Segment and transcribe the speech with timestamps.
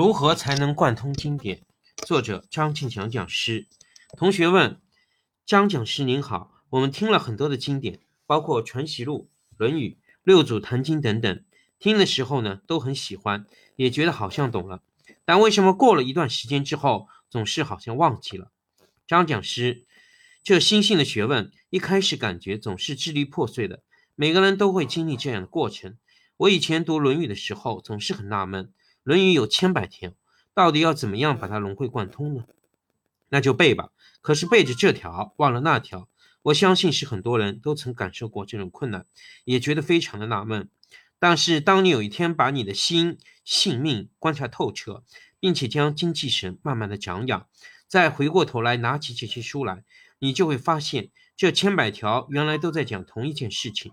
[0.00, 1.60] 如何才能贯通经典？
[2.06, 3.68] 作者张庆祥讲师。
[4.16, 4.80] 同学问：
[5.44, 9.28] 张讲师您好，我们听了很多的经典，包括《传习录》
[9.58, 9.88] 《论语》
[10.22, 11.44] 《六祖坛经》等等，
[11.78, 13.44] 听的时候呢都很喜欢，
[13.76, 14.82] 也觉得好像懂了。
[15.26, 18.50] 但为什么过了一段时间之后，总是好像忘记了？
[19.06, 19.84] 张讲师，
[20.42, 23.82] 这心性的学问，一开始感觉总是支离破碎的，
[24.14, 25.98] 每个人都会经历这样的过程。
[26.38, 28.64] 我以前读《论语》的时候，总是很纳闷。
[29.02, 30.12] 《论语》有千百条，
[30.54, 32.44] 到底要怎么样把它融会贯通呢？
[33.28, 33.90] 那就背吧。
[34.20, 36.08] 可是背着这条忘了那条，
[36.42, 39.06] 我相信是很多人都曾感受过这种困难，
[39.44, 40.68] 也觉得非常的纳闷。
[41.18, 45.04] 但是当你有一天把你的心性命观察透彻，
[45.38, 47.46] 并且将精气神慢慢的长养，
[47.86, 49.84] 再回过头来拿起这些书来，
[50.18, 53.92] 你就会发现这千百条原来都在讲同一件事情。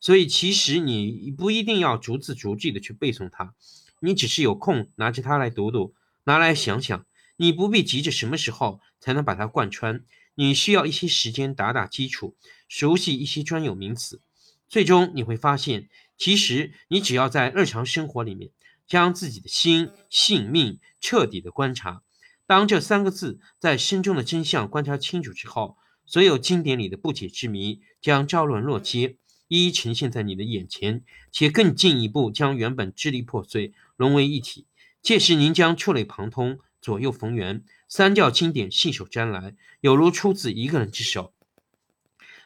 [0.00, 3.54] 所以其实你不一定要逐字逐句的去背诵它。
[4.00, 5.94] 你只是有空拿着它来读读，
[6.24, 7.06] 拿来想想。
[7.36, 12.36] 你不必急着什么时候才能把它贯穿，你需要一些时间打打基础，
[12.68, 14.20] 熟悉一些专有名词。
[14.68, 18.50] 最终你会发现，其实你只要在日常生活里面
[18.88, 22.02] 将自己的心性命彻底的观察，
[22.44, 29.16] 当这三个字在心中的真相观察清楚之后，所有经典里的不解之谜将昭然若揭。
[29.46, 34.66] 一一呈现在你的眼前，且更进一步将原本支离破碎融为一体。
[35.02, 41.34] 届时，您将触类旁通，左右逢源，三教经典信手拈来，有如出自一个人之手。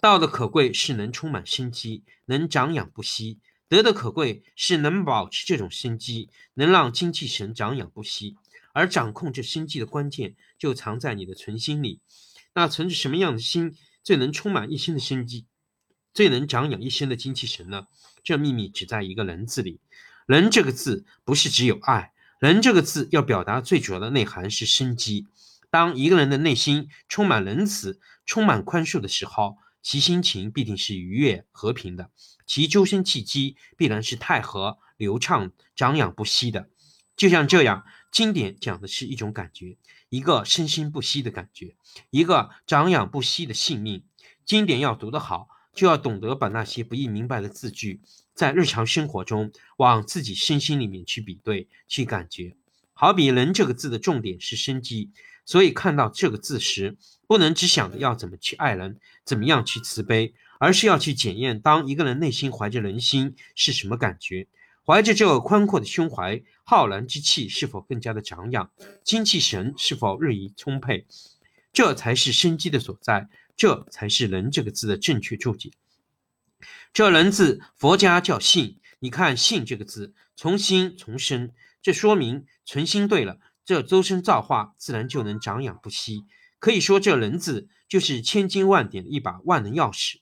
[0.00, 8.36] 道的可贵是能充满生机，能长养不息；德的可贵是能保持这种生机，能让精气神长养不息。
[8.72, 12.00] 而掌控这生机的关键，就藏在你的存心里。
[12.54, 15.44] 那存着什么样的心，最能充满一生的生机？
[16.14, 17.88] 最能长养一生的精气神呢？
[18.22, 19.80] 这秘密只在一个“仁”字里。
[20.26, 25.26] 仁这个字不是只有爱，仁这个字要表达最主要的内涵是生机。
[25.70, 32.10] 当一个人的内心充满仁慈、充满宽恕的时候，其心情必定是愉悦和平的，
[32.46, 36.70] 其周身气机必然是太和流畅、长养不息的。
[37.16, 39.76] 就像这样，经典讲的是一种感觉，
[40.08, 41.76] 一个生生不息的感觉，
[42.08, 44.04] 一个长养不息的性命。
[44.46, 45.48] 经典要读得好。
[45.74, 48.00] 就要懂得把那些不易明白的字句，
[48.32, 52.56] 在日常生活中往自己身心里面去比对、去感觉。
[52.92, 55.10] 好比“人”这个字的重点是生机，
[55.44, 56.96] 所以看到这个字时，
[57.26, 64.46] 不能只想着要怎么去爱人、怎么样去慈悲，而是要去检验，当一个人内心怀着人心是什么感觉，
[64.86, 68.70] 怀着这个宽阔的胸怀，浩然之气是否更加的长养，
[69.02, 71.04] 精气神是否日益充沛，
[71.72, 73.28] 这才是生机的所在。
[73.56, 75.70] 这才是“人”这个字的正确注解。
[76.92, 78.80] 这“人”字，佛家叫信。
[78.98, 86.24] 你看“信”这个字，从心从生，这说明存心对了，这周身造化自然就能长养不息。
[86.58, 90.16] 可以说，这“人”字就是千金万点的一把万能钥匙。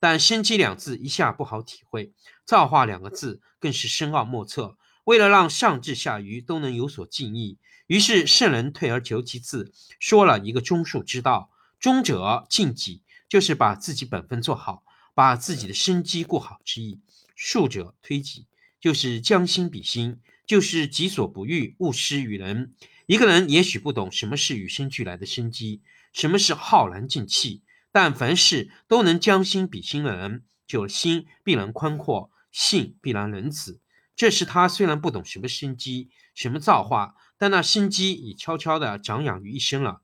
[0.00, 2.12] 但“生机”两字一下不好体会
[2.44, 4.76] ，“造化”两个字更是深奥莫测。
[5.04, 11.50] 为了让上至下愚都能有所敬意，于是圣人退而求其次，说了一个中术之道。
[11.84, 17.00] 忠者尽己，就是把自己本分做好，把自己的生机过好之意；
[17.36, 18.46] 术者推己，
[18.80, 22.72] 就是将心比心，就是己所不欲，勿施于人。
[23.04, 25.82] 一个人也许不懂什么是与生俱来的生机，
[26.14, 27.60] 什么是浩然正气，
[27.92, 33.78] 但凡事都能将心比心的人，就心必然宽阔，性必然仁慈。
[34.16, 40.00] 这时他虽然不懂什么生机，什么造化，但那生机已悄悄地长养于一身了。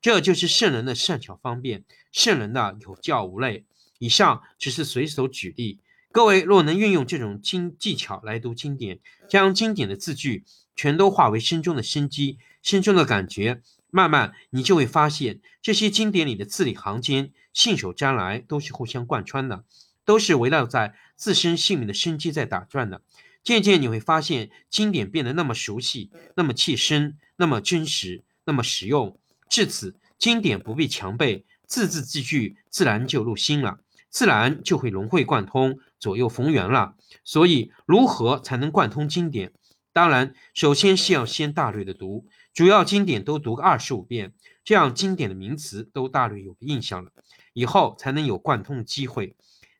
[0.00, 3.64] 这就是圣人的善巧方便，圣人的有教无类。
[3.98, 5.80] 以上只是随手举例，
[6.12, 10.44] 各位若能运用这种经技巧来读经典，将经典的字句
[10.76, 13.60] 全都化为心中的生机、心中的感觉，
[13.90, 19.64] 慢慢你就会发现，这些经典里的字里行间，信手拈来，都是互相贯穿的，
[20.04, 23.02] 都是围绕在自身性命的生机在打转的。
[23.42, 29.18] 渐渐你会发现，经典变得那么熟悉，那么切身，那么真实，那么实用。
[29.48, 33.80] 至此，经典不必强背，字字字句自然就入心了，
[34.10, 36.94] 自然就会融会贯通，左右逢源了。
[37.24, 39.52] 所以，如何才能贯通经典？
[39.92, 44.32] 当然，首先是要先大略的读，主要经典都读个二十五遍，
[44.64, 47.10] 这样经典的名词都大略有个印象了，
[47.52, 49.34] 以后才能有贯通的机会。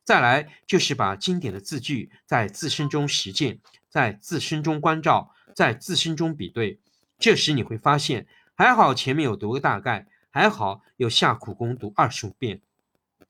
[0.05, 3.61] 再来就是把经典的字句在自身中实践，
[3.91, 6.81] 在自身中关照，在自身中比对，
[7.19, 8.27] 这时你会发现。
[8.59, 12.61] 还好前面有读个大概，还好有下苦功读二十五遍，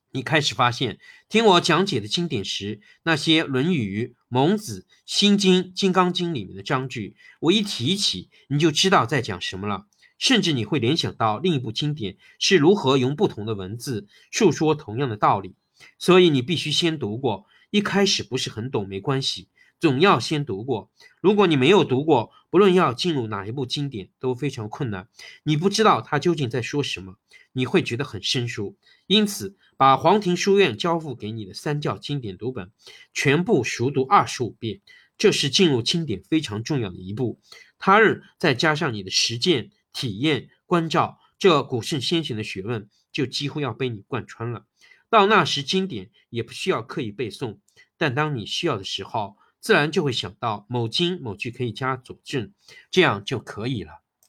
[0.09, 0.97] 你开始发现，
[1.29, 9.85] 听我讲解的经典时，那些《论语》《孟子》《心经》《金刚经》里面的章句，我一提起，你就知道在讲什么了。
[10.17, 15.53] 甚至你会联想到另一部经典是如何用不同的文字述说同样的道理。
[15.99, 19.47] 所以你必须先读过，一开始不是很懂没关系，
[19.79, 20.91] 总要先读过。
[21.21, 25.07] 如果你没有读过，不论要进入哪一部经典都非常困难，
[25.43, 27.15] 你不知道他究竟在说什么，
[27.53, 28.77] 你会觉得很生疏。
[29.07, 32.71] 因此，把黄庭书院交付给你的三教经典读本
[33.13, 34.81] 全部熟读二十五遍，
[35.17, 37.39] 这是进入经典非常重要的一步。
[37.77, 44.65] 他日再加上你的实践、体验、关照，这古圣先贤的学问就几乎要被你贯穿了。
[45.09, 47.57] 到那时，经典也不需要刻意背诵，
[47.97, 52.53] 但当你需要的时候，自然就会想到某经某句可以加佐证，
[52.89, 54.01] 这样就可以了。